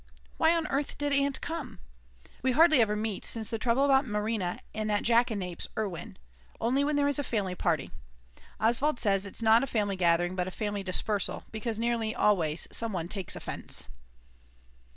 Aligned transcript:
Why 0.37 0.55
on 0.55 0.65
earth 0.65 0.97
did 0.97 1.13
Aunt 1.13 1.39
come? 1.41 1.77
We 2.41 2.53
hardly 2.53 2.81
ever 2.81 2.95
meet 2.95 3.23
since 3.23 3.51
the 3.51 3.59
trouble 3.59 3.85
about 3.85 4.07
Marina 4.07 4.59
and 4.73 4.89
that 4.89 5.03
jackanapes 5.03 5.67
Erwin; 5.77 6.17
only 6.59 6.83
when 6.83 6.95
there 6.95 7.07
is 7.07 7.19
a 7.19 7.23
family 7.23 7.53
party; 7.53 7.91
Oswald 8.59 8.97
says 8.99 9.27
it's 9.27 9.43
not 9.43 9.61
a 9.61 9.67
family 9.67 9.95
gathering 9.95 10.35
but 10.35 10.47
a 10.47 10.49
family 10.49 10.81
dispersal 10.81 11.43
because 11.51 11.77
nearly 11.77 12.15
always 12.15 12.67
some 12.71 12.93
one 12.93 13.09
takes 13.09 13.35
offence. 13.35 13.89